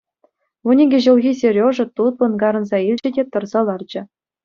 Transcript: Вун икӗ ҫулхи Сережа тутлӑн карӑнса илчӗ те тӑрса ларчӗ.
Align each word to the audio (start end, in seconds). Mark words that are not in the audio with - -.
Вун 0.69 0.77
икӗ 0.85 0.99
ҫулхи 1.09 1.33
Сережа 1.43 1.85
тутлӑн 2.01 2.33
карӑнса 2.47 2.77
илчӗ 2.91 3.09
те 3.23 3.31
тӑрса 3.33 3.59
ларчӗ. 3.73 4.01